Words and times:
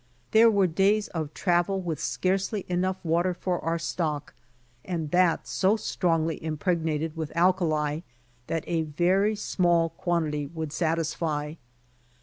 There 0.31 0.49
were 0.49 0.65
days 0.65 1.09
of 1.09 1.31
travel 1.35 1.79
with 1.79 1.99
scarcely 1.99 2.65
enough 2.67 2.97
water 3.05 3.35
for 3.35 3.59
our 3.63 3.77
stock, 3.77 4.33
and 4.83 5.11
that 5.11 5.47
so 5.47 5.75
strongly 5.77 6.43
impregnated 6.43 7.15
with 7.15 7.31
alkali 7.37 7.99
that 8.47 8.63
a 8.65 8.81
very 8.81 9.35
small 9.35 9.89
quantity 9.89 10.47
would 10.47 10.73
satisfy. 10.73 11.53